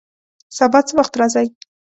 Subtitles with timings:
[0.57, 1.47] سبا څه وخت راځئ؟